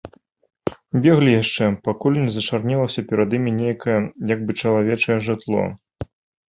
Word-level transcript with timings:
Беглі 1.03 1.31
яшчэ, 1.41 1.65
пакуль 1.89 2.17
не 2.23 2.31
зачарнелася 2.39 3.05
перад 3.13 3.29
імі 3.41 3.51
нейкае 3.61 3.99
як 4.37 4.43
бы 4.49 4.61
чалавечае 4.61 5.17
жытло. 5.29 5.63